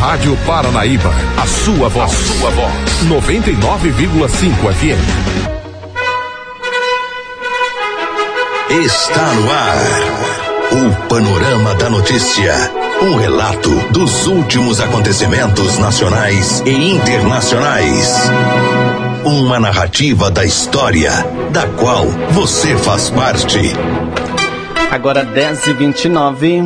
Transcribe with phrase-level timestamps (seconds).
[0.00, 2.10] Rádio Paranaíba, a sua voz.
[2.10, 2.72] A sua voz.
[3.04, 4.98] 99,5 FM.
[8.82, 9.76] Está no ar.
[10.72, 12.54] O Panorama da Notícia.
[13.02, 18.30] Um relato dos últimos acontecimentos nacionais e internacionais.
[19.22, 21.12] Uma narrativa da história,
[21.50, 23.74] da qual você faz parte.
[24.90, 26.64] Agora 10 e 29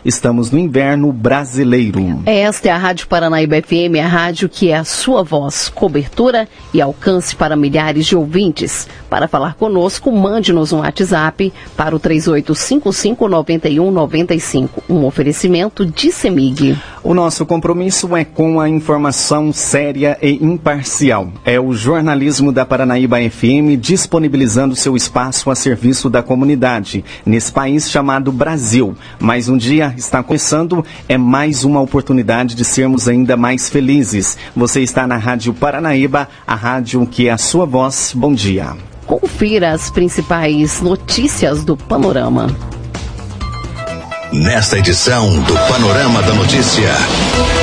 [0.04, 2.20] Estamos no inverno brasileiro.
[2.26, 6.80] Esta é a Rádio Paranaíba FM, a rádio que é a sua voz, cobertura e
[6.80, 8.88] alcance para milhares de ouvintes.
[9.08, 14.68] Para falar conosco, mande-nos um WhatsApp para o 38559195.
[14.88, 16.78] Um oferecimento de Semig.
[17.04, 21.32] O nosso compromisso é com a informação séria e imparcial.
[21.44, 27.90] É o jornalismo da Paranaíba FM disponibilizando seu espaço a serviço da comunidade, nesse país
[27.90, 28.94] chamado Brasil.
[29.18, 34.36] Mais um dia está começando, é mais uma oportunidade de sermos ainda mais felizes.
[34.54, 38.12] Você está na Rádio Paranaíba, a rádio que é a sua voz.
[38.14, 38.76] Bom dia.
[39.06, 42.46] Confira as principais notícias do Panorama.
[44.32, 46.90] Nesta edição do Panorama da Notícia,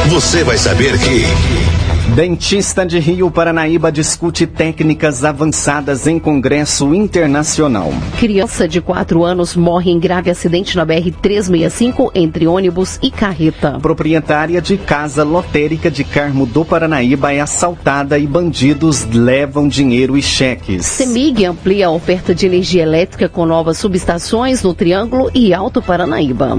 [0.08, 1.79] você vai saber que.
[2.16, 7.94] Dentista de Rio Paranaíba discute técnicas avançadas em Congresso Internacional.
[8.20, 13.80] Criança de 4 anos morre em grave acidente na BR-365 entre ônibus e carreta.
[13.80, 20.22] Proprietária de casa lotérica de Carmo do Paranaíba é assaltada e bandidos levam dinheiro e
[20.22, 20.86] cheques.
[20.86, 26.58] Semig amplia a oferta de energia elétrica com novas subestações no Triângulo e Alto Paranaíba.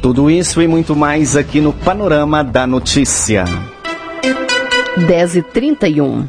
[0.00, 3.44] Tudo isso e muito mais aqui no Panorama da Notícia.
[4.96, 6.28] 10 e 31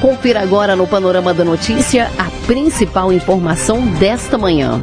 [0.00, 4.80] Confira agora no Panorama da Notícia a principal informação desta manhã.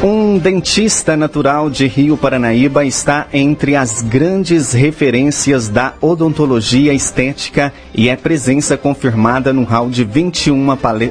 [0.00, 8.08] Um dentista natural de Rio Paranaíba está entre as grandes referências da odontologia estética e
[8.08, 10.64] é presença confirmada no hall de 21,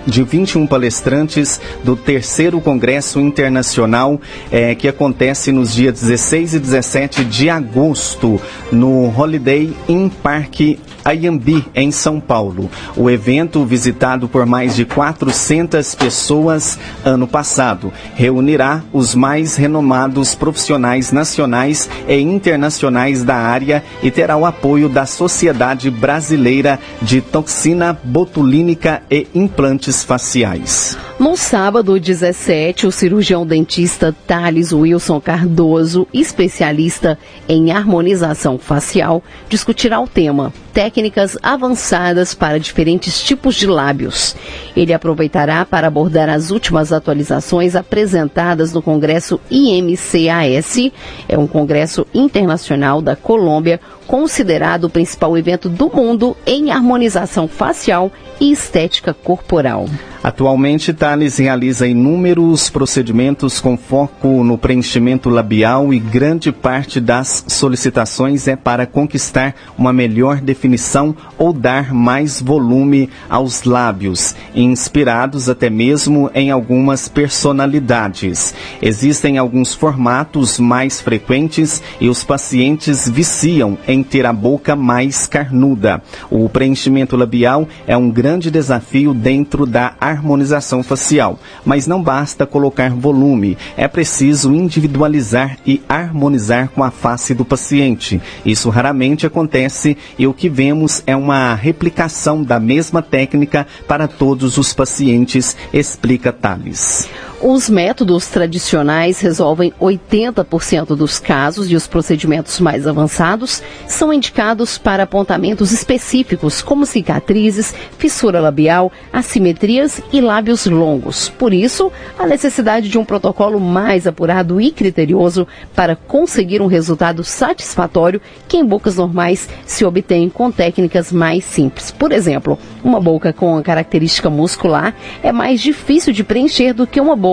[0.06, 7.26] de 21 palestrantes do terceiro Congresso Internacional é, que acontece nos dias 16 e 17
[7.26, 8.40] de agosto
[8.72, 10.62] no Holiday Inn Park
[11.08, 12.70] Ayambi, em São Paulo.
[12.98, 21.14] O evento, visitado por mais de 400 pessoas ano passado, reunirá os mais renomados profissionais
[21.14, 29.02] nacionais e internacionais da área e terá o apoio da Sociedade Brasileira de Toxina Botulínica
[29.10, 31.07] e Implantes Faciais.
[31.20, 37.18] No sábado 17, o cirurgião dentista Thales Wilson Cardoso, especialista
[37.50, 44.36] em harmonização facial, discutirá o tema técnicas avançadas para diferentes tipos de lábios.
[44.76, 50.92] Ele aproveitará para abordar as últimas atualizações apresentadas no Congresso IMCAS,
[51.28, 58.12] é um congresso internacional da Colômbia, considerado o principal evento do mundo em harmonização facial
[58.40, 59.86] e estética corporal.
[60.24, 68.48] Atualmente, Thales realiza inúmeros procedimentos com foco no preenchimento labial e grande parte das solicitações
[68.48, 76.30] é para conquistar uma melhor definição ou dar mais volume aos lábios, inspirados até mesmo
[76.34, 78.54] em algumas personalidades.
[78.82, 86.02] Existem alguns formatos mais frequentes e os pacientes viciam em ter a boca mais carnuda.
[86.30, 92.92] O preenchimento labial é um grande desafio dentro da harmonização facial, mas não basta colocar
[92.92, 98.22] volume, é preciso individualizar e harmonizar com a face do paciente.
[98.46, 104.58] Isso raramente acontece e o que vemos é uma replicação da mesma técnica para todos
[104.58, 107.10] os pacientes, explica Thales.
[107.40, 115.04] Os métodos tradicionais resolvem 80% dos casos e os procedimentos mais avançados são indicados para
[115.04, 121.30] apontamentos específicos, como cicatrizes, fissura labial, assimetrias e lábios longos.
[121.30, 127.24] Por isso, a necessidade de um protocolo mais apurado e criterioso para conseguir um resultado
[127.24, 131.92] satisfatório que em bocas normais se obtém com técnicas mais simples.
[131.92, 137.00] Por exemplo, uma boca com a característica muscular é mais difícil de preencher do que
[137.00, 137.27] uma boca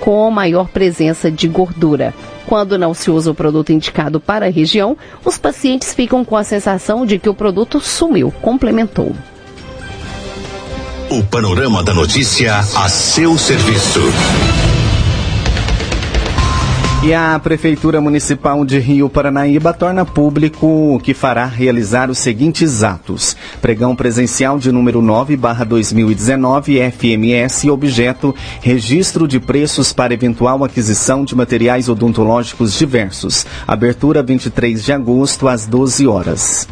[0.00, 2.14] com maior presença de gordura.
[2.46, 6.44] Quando não se usa o produto indicado para a região, os pacientes ficam com a
[6.44, 9.12] sensação de que o produto sumiu, complementou.
[11.10, 14.00] O panorama da notícia a seu serviço.
[17.02, 23.36] E a Prefeitura Municipal de Rio Paranaíba torna público que fará realizar os seguintes atos.
[23.60, 31.24] Pregão presencial de número 9 barra 2019 FMS objeto registro de preços para eventual aquisição
[31.24, 33.46] de materiais odontológicos diversos.
[33.68, 36.66] Abertura 23 de agosto às 12 horas.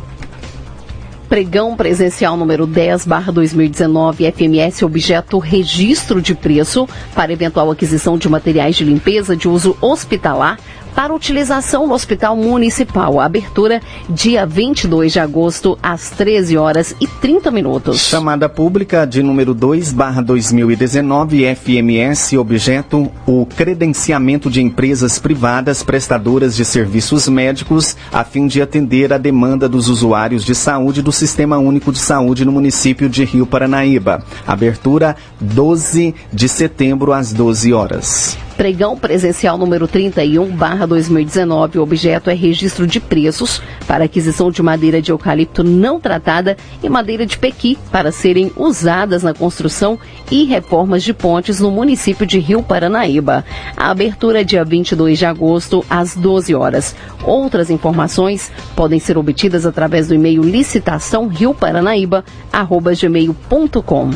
[1.29, 8.29] Pregão presencial número 10 barra 2019 FMS objeto registro de preço para eventual aquisição de
[8.29, 10.59] materiais de limpeza de uso hospitalar
[10.95, 13.21] para utilização no Hospital Municipal.
[13.21, 18.01] Abertura dia 22 de agosto, às 13 horas e 30 minutos.
[18.01, 26.55] Chamada pública de número 2 barra 2019 FMS, objeto o credenciamento de empresas privadas prestadoras
[26.55, 31.59] de serviços médicos a fim de atender a demanda dos usuários de saúde do Sistema
[31.59, 34.23] Único de Saúde no município de Rio Paranaíba.
[34.47, 38.44] Abertura 12 de setembro às 12 horas.
[38.57, 41.79] Pregão presencial número 31, barra 2019.
[41.79, 46.89] O objeto é registro de preços para aquisição de madeira de eucalipto não tratada e
[46.89, 49.99] madeira de pequi para serem usadas na construção
[50.31, 53.45] e reformas de pontes no município de Rio Paranaíba.
[53.77, 56.95] A abertura é dia 22 de agosto, às 12 horas.
[57.25, 64.11] Outras informações podem ser obtidas através do e-mail licitação rioparanaíba.gmail.com.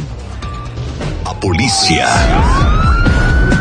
[1.25, 2.07] A polícia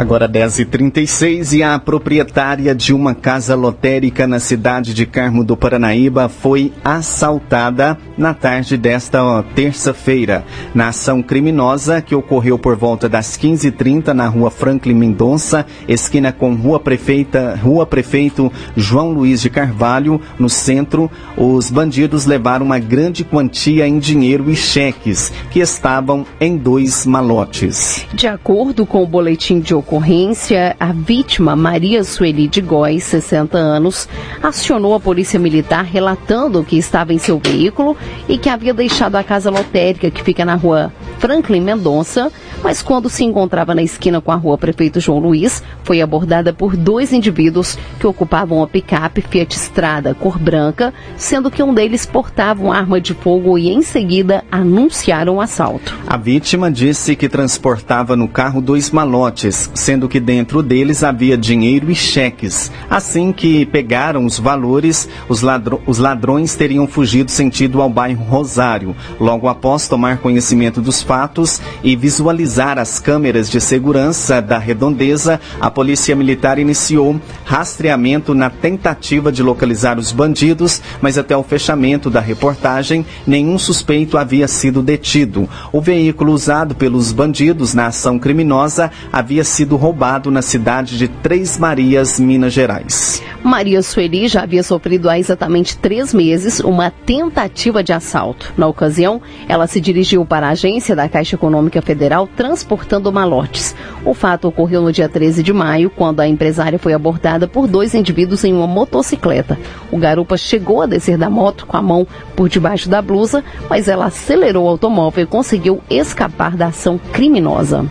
[0.00, 6.26] Agora 10h36 e a proprietária de uma casa lotérica na cidade de Carmo do Paranaíba
[6.26, 10.42] foi assaltada na tarde desta terça-feira.
[10.74, 16.54] Na ação criminosa que ocorreu por volta das 15h30 na rua Franklin Mendonça, esquina com
[16.54, 23.22] Rua Prefeita, Rua Prefeito João Luiz de Carvalho, no centro, os bandidos levaram uma grande
[23.22, 28.06] quantia em dinheiro e cheques que estavam em dois malotes.
[28.14, 33.58] De acordo com o boletim de ocorrência, ocorrência, a vítima, Maria Sueli de Góes, 60
[33.58, 34.08] anos,
[34.40, 37.96] acionou a polícia militar relatando que estava em seu veículo
[38.28, 42.30] e que havia deixado a casa lotérica que fica na rua Franklin Mendonça,
[42.62, 46.76] mas quando se encontrava na esquina com a rua Prefeito João Luiz, foi abordada por
[46.76, 52.62] dois indivíduos que ocupavam uma picape Fiat Strada cor branca, sendo que um deles portava
[52.62, 55.98] uma arma de fogo e em seguida anunciaram o assalto.
[56.06, 61.90] A vítima disse que transportava no carro dois malotes, sendo que dentro deles havia dinheiro
[61.90, 62.70] e cheques.
[62.88, 68.94] Assim que pegaram os valores, os, ladro os ladrões teriam fugido sentido ao bairro Rosário.
[69.18, 75.70] Logo após tomar conhecimento dos fatos e visualizar as câmeras de segurança da redondeza, a
[75.70, 82.20] Polícia Militar iniciou rastreamento na tentativa de localizar os bandidos, mas até o fechamento da
[82.20, 85.48] reportagem, nenhum suspeito havia sido detido.
[85.72, 91.06] O veículo usado pelos bandidos na ação criminosa havia sido sido roubado na cidade de
[91.06, 93.22] Três Marias, Minas Gerais.
[93.40, 98.52] Maria Sueli já havia sofrido há exatamente três meses uma tentativa de assalto.
[98.56, 103.74] Na ocasião, ela se dirigiu para a agência da Caixa Econômica Federal transportando malotes.
[104.04, 107.94] O fato ocorreu no dia 13 de maio, quando a empresária foi abordada por dois
[107.94, 109.56] indivíduos em uma motocicleta.
[109.92, 113.86] O garupa chegou a descer da moto com a mão por debaixo da blusa, mas
[113.86, 117.88] ela acelerou o automóvel e conseguiu escapar da ação criminosa.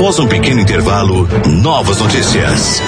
[0.00, 2.80] Após um pequeno intervalo, novas notícias.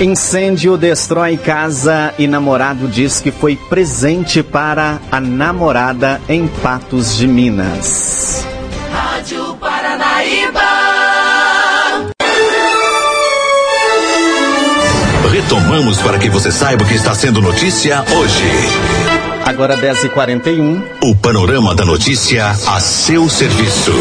[0.00, 7.28] Incêndio destrói casa e namorado diz que foi presente para a namorada em Patos de
[7.28, 8.44] Minas.
[8.92, 10.60] Rádio Paranaíba.
[15.30, 18.44] Retomamos para que você saiba o que está sendo notícia hoje.
[19.44, 20.82] Agora 10h41.
[21.00, 23.92] O panorama da notícia a seu serviço.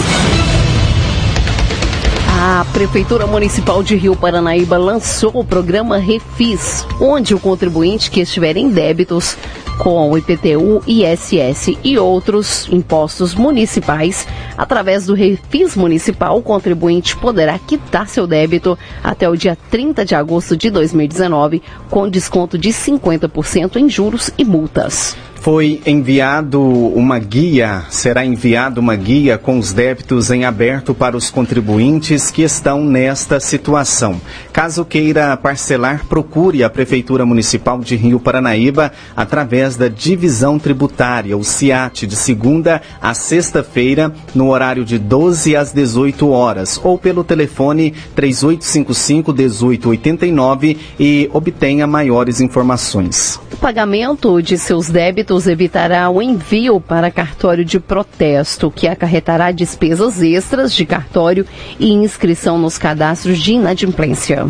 [2.38, 8.58] A Prefeitura Municipal de Rio Paranaíba lançou o programa Refis, onde o contribuinte que estiver
[8.58, 9.38] em débitos
[9.80, 14.28] com o IPTU, ISS e outros impostos municipais.
[14.58, 20.14] Através do Refis Municipal, o contribuinte poderá quitar seu débito até o dia 30 de
[20.14, 25.16] agosto de 2019, com desconto de 50% em juros e multas
[25.46, 31.30] foi enviado uma guia, será enviado uma guia com os débitos em aberto para os
[31.30, 34.20] contribuintes que estão nesta situação.
[34.56, 41.44] Caso queira parcelar, procure a Prefeitura Municipal de Rio Paranaíba através da Divisão Tributária, o
[41.44, 47.94] CIAT, de segunda a sexta-feira, no horário de 12 às 18 horas, ou pelo telefone
[48.16, 53.38] 3855-1889 e obtenha maiores informações.
[53.52, 60.22] O pagamento de seus débitos evitará o envio para cartório de protesto, que acarretará despesas
[60.22, 61.46] extras de cartório
[61.78, 64.45] e inscrição nos cadastros de inadimplência.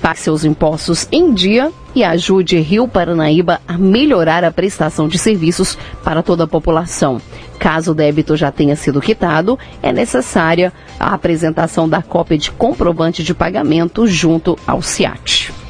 [0.00, 5.78] Pague seus impostos em dia e ajude Rio Paranaíba a melhorar a prestação de serviços
[6.02, 7.20] para toda a população.
[7.58, 13.22] Caso o débito já tenha sido quitado, é necessária a apresentação da cópia de comprovante
[13.22, 15.63] de pagamento junto ao CIAT.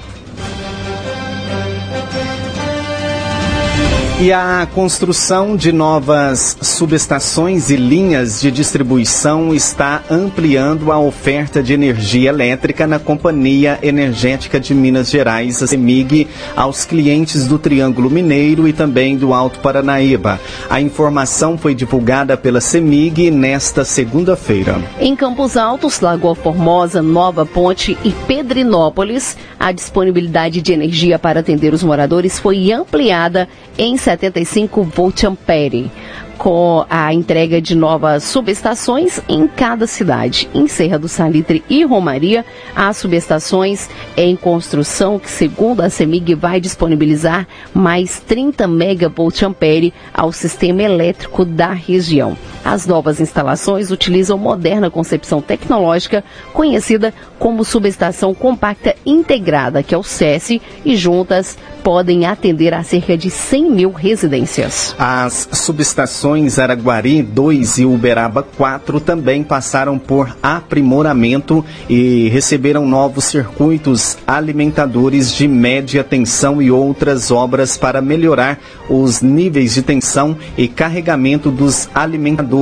[4.21, 11.73] E a construção de novas subestações e linhas de distribuição está ampliando a oferta de
[11.73, 18.69] energia elétrica na Companhia Energética de Minas Gerais, a CEMIG, aos clientes do Triângulo Mineiro
[18.69, 20.41] e também do Alto Paranaíba.
[20.71, 24.81] A informação foi divulgada pela CEMIG nesta segunda-feira.
[25.01, 31.75] Em Campos Altos, Lagoa Formosa, Nova Ponte e Pedrinópolis, a disponibilidade de energia para atender
[31.75, 35.91] os moradores foi ampliada em 75 volt ampere
[36.37, 40.47] com a entrega de novas subestações em cada cidade.
[40.53, 42.45] Em Serra do Salitre e Romaria,
[42.77, 50.33] há subestações em construção que, segundo a CEMIG, vai disponibilizar mais 30 megavolt ampere ao
[50.33, 52.37] sistema elétrico da região.
[52.65, 60.03] As novas instalações utilizam moderna concepção tecnológica conhecida como subestação compacta integrada, que é o
[60.03, 64.97] SESI, e juntas podem atender a cerca de 100 mil residências.
[64.99, 74.17] As subestações Araguari 2 e Uberaba 4 também passaram por aprimoramento e receberam novos circuitos
[74.27, 81.51] alimentadores de média tensão e outras obras para melhorar os níveis de tensão e carregamento
[81.51, 82.54] dos alimentadores.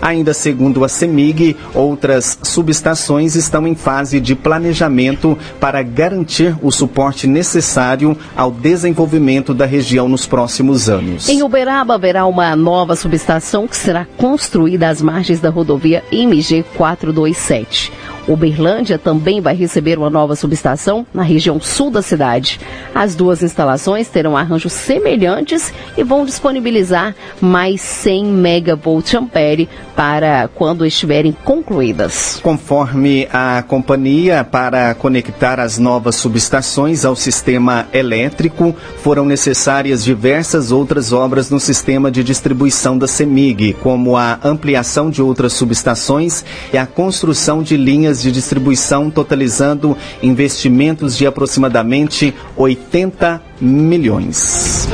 [0.00, 7.26] Ainda segundo a CEMIG, outras subestações estão em fase de planejamento para garantir o suporte
[7.26, 11.28] necessário ao desenvolvimento da região nos próximos anos.
[11.28, 17.92] Em Uberaba haverá uma nova subestação que será construída às margens da rodovia MG 427.
[18.26, 22.60] Uberlândia também vai receber uma nova subestação na região sul da cidade.
[22.94, 30.86] As duas instalações terão arranjos semelhantes e vão disponibilizar mais 100 megavolt ampere para quando
[30.86, 32.40] estiverem concluídas.
[32.42, 41.12] Conforme a companhia, para conectar as novas subestações ao sistema elétrico, foram necessárias diversas outras
[41.12, 46.86] obras no sistema de distribuição da CEMIG, como a ampliação de outras subestações e a
[46.86, 54.88] construção de linhas linhas de distribuição, totalizando investimentos de aproximadamente 80 milhões.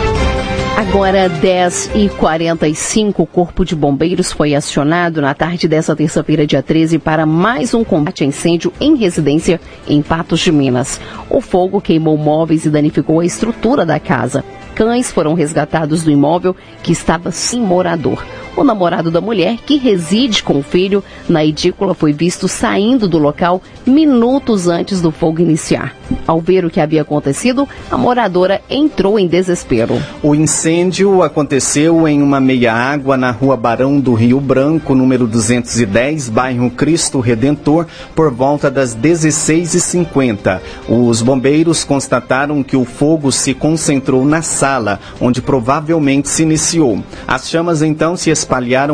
[0.76, 6.62] Agora, 10 e 45 o Corpo de Bombeiros foi acionado na tarde dessa terça-feira, dia
[6.62, 11.00] 13, para mais um combate a incêndio em residência em Patos de Minas.
[11.28, 14.44] O fogo queimou móveis e danificou a estrutura da casa.
[14.75, 18.25] Cães foram resgatados do imóvel que estava sem morador.
[18.59, 23.17] O namorado da mulher, que reside com o filho na edícula, foi visto saindo do
[23.17, 25.95] local minutos antes do fogo iniciar.
[26.27, 30.03] Ao ver o que havia acontecido, a moradora entrou em desespero.
[30.21, 36.69] O incêndio aconteceu em uma meia-água na rua Barão do Rio Branco, número 210, bairro
[36.69, 40.61] Cristo Redentor, por volta das 16h50.
[40.88, 46.99] Os bombeiros constataram que o fogo se concentrou na sala, onde provavelmente se iniciou.
[47.25, 48.48] As chamas então se espalharam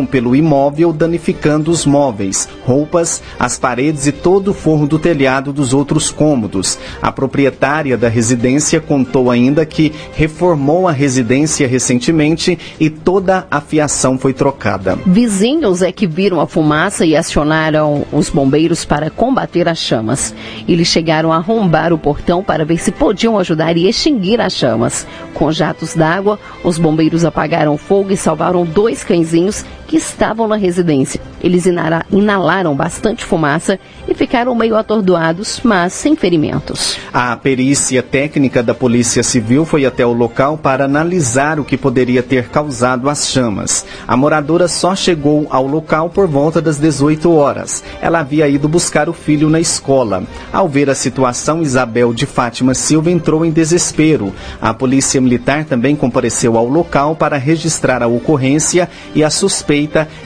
[0.05, 5.73] pelo imóvel, danificando os móveis, roupas, as paredes e todo o forro do telhado dos
[5.73, 6.79] outros cômodos.
[7.01, 14.19] A proprietária da residência contou ainda que reformou a residência recentemente e toda a fiação
[14.19, 14.99] foi trocada.
[15.07, 20.35] Vizinhos é que viram a fumaça e acionaram os bombeiros para combater as chamas.
[20.67, 25.07] Eles chegaram a arrombar o portão para ver se podiam ajudar e extinguir as chamas.
[25.33, 30.57] Com jatos d'água, os bombeiros apagaram fogo e salvaram dois cãezinhos desenhos que estavam na
[30.57, 31.21] residência.
[31.43, 36.97] Eles inalaram bastante fumaça e ficaram meio atordoados, mas sem ferimentos.
[37.13, 42.23] A perícia técnica da Polícia Civil foi até o local para analisar o que poderia
[42.23, 43.85] ter causado as chamas.
[44.09, 47.85] A moradora só chegou ao local por volta das 18 horas.
[48.01, 50.25] Ela havia ido buscar o filho na escola.
[50.51, 54.33] Ao ver a situação, Isabel de Fátima Silva entrou em desespero.
[54.63, 59.74] A Polícia Militar também compareceu ao local para registrar a ocorrência e a suspeita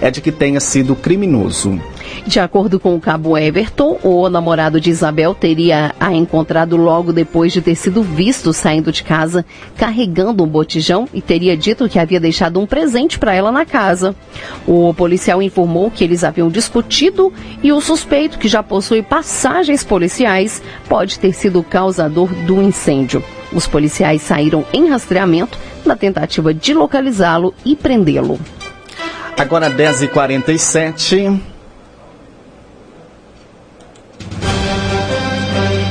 [0.00, 1.80] é de que tenha sido criminoso.
[2.26, 7.52] De acordo com o cabo Everton, o namorado de Isabel teria a encontrado logo depois
[7.52, 9.44] de ter sido visto saindo de casa
[9.76, 14.14] carregando um botijão e teria dito que havia deixado um presente para ela na casa.
[14.66, 20.62] O policial informou que eles haviam discutido e o suspeito, que já possui passagens policiais,
[20.88, 23.22] pode ter sido o causador do incêndio.
[23.52, 28.38] Os policiais saíram em rastreamento na tentativa de localizá-lo e prendê-lo.
[29.38, 31.57] Agora 10h47.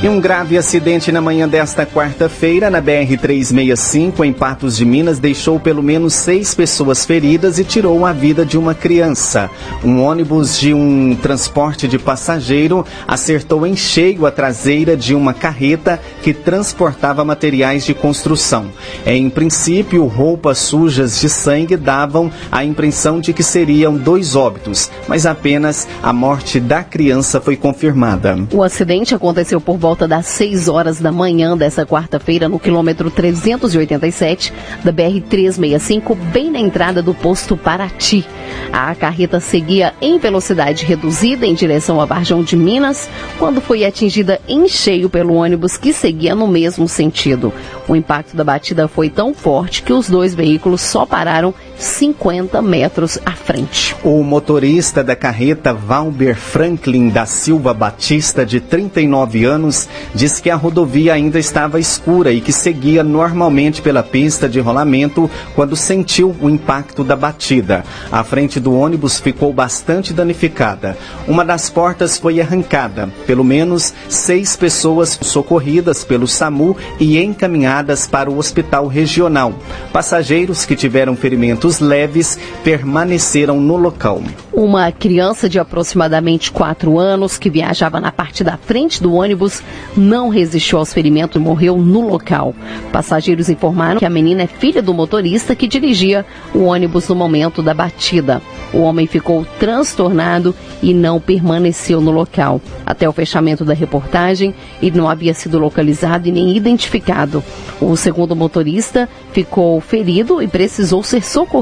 [0.07, 5.59] E um grave acidente na manhã desta quarta-feira na BR-365, em Patos de Minas, deixou
[5.59, 9.49] pelo menos seis pessoas feridas e tirou a vida de uma criança.
[9.83, 15.99] Um ônibus de um transporte de passageiro acertou em cheio a traseira de uma carreta
[16.23, 18.67] que transportava materiais de construção.
[19.05, 25.25] Em princípio, roupas sujas de sangue davam a impressão de que seriam dois óbitos, mas
[25.25, 28.39] apenas a morte da criança foi confirmada.
[28.53, 34.53] O acidente aconteceu por volta das 6 horas da manhã dessa quarta-feira, no quilômetro 387
[34.83, 38.25] da BR-365, bem na entrada do posto Paraty.
[38.73, 44.41] A carreta seguia em velocidade reduzida em direção a Varjão de Minas, quando foi atingida
[44.47, 47.53] em cheio pelo ônibus que seguia no mesmo sentido.
[47.87, 53.19] O impacto da batida foi tão forte que os dois veículos só pararam 50 metros
[53.25, 53.95] à frente.
[54.03, 60.55] O motorista da carreta Valber Franklin da Silva Batista, de 39 anos, disse que a
[60.55, 66.49] rodovia ainda estava escura e que seguia normalmente pela pista de rolamento quando sentiu o
[66.49, 67.83] impacto da batida.
[68.11, 70.97] A frente do ônibus ficou bastante danificada.
[71.27, 73.09] Uma das portas foi arrancada.
[73.27, 79.53] Pelo menos seis pessoas socorridas pelo SAMU e encaminhadas para o hospital regional.
[79.91, 84.21] Passageiros que tiveram ferimentos leves permaneceram no local.
[84.53, 89.61] Uma criança de aproximadamente 4 anos que viajava na parte da frente do ônibus
[89.95, 92.55] não resistiu aos ferimentos e morreu no local.
[92.91, 96.25] Passageiros informaram que a menina é filha do motorista que dirigia
[96.55, 98.41] o ônibus no momento da batida.
[98.73, 102.59] O homem ficou transtornado e não permaneceu no local.
[102.85, 107.43] Até o fechamento da reportagem, ele não havia sido localizado e nem identificado.
[107.79, 111.56] O segundo motorista ficou ferido e precisou ser socorrido.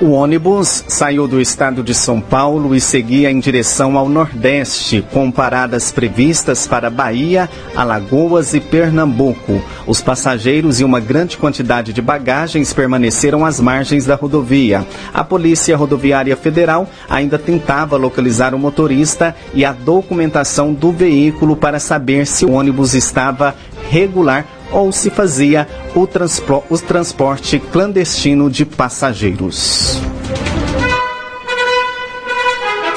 [0.00, 5.30] O ônibus saiu do estado de São Paulo e seguia em direção ao Nordeste, com
[5.30, 9.60] paradas previstas para Bahia, Alagoas e Pernambuco.
[9.86, 14.86] Os passageiros e uma grande quantidade de bagagens permaneceram às margens da rodovia.
[15.12, 21.78] A Polícia Rodoviária Federal ainda tentava localizar o motorista e a documentação do veículo para
[21.78, 23.54] saber se o ônibus estava
[23.90, 30.00] regular ou se fazia o, transpor o transporte clandestino de passageiros.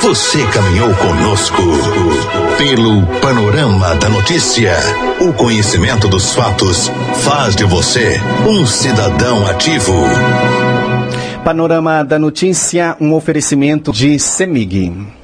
[0.01, 1.61] Você caminhou conosco
[2.57, 4.73] pelo panorama da notícia.
[5.19, 6.89] O conhecimento dos fatos
[7.23, 9.93] faz de você um cidadão ativo.
[11.43, 15.18] Panorama da notícia, um oferecimento de Semig.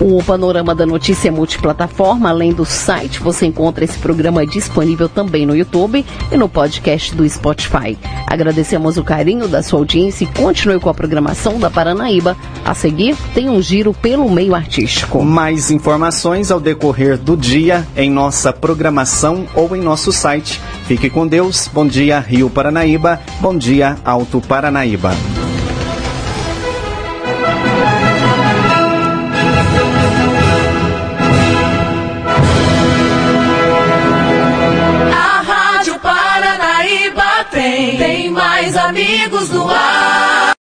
[0.00, 2.30] O Panorama da Notícia é multiplataforma.
[2.30, 7.28] Além do site, você encontra esse programa disponível também no YouTube e no podcast do
[7.28, 7.98] Spotify.
[8.26, 12.34] Agradecemos o carinho da sua audiência e continue com a programação da Paranaíba.
[12.64, 15.22] A seguir, tem um giro pelo meio artístico.
[15.22, 20.58] Mais informações ao decorrer do dia em nossa programação ou em nosso site.
[20.86, 21.68] Fique com Deus.
[21.70, 23.20] Bom dia, Rio Paranaíba.
[23.38, 25.10] Bom dia, Alto Paranaíba.
[39.00, 39.99] Amigos no ar.